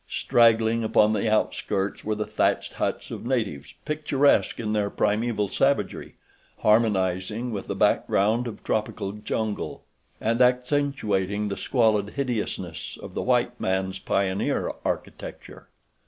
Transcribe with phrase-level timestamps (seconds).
[0.09, 6.15] Straggling upon the outskirts were the thatched huts of natives, picturesque in their primeval savagery,
[6.61, 9.83] harmonizing with the background of tropical jungle
[10.19, 15.67] and accentuating the squalid hideousness of the white man's pioneer architecture.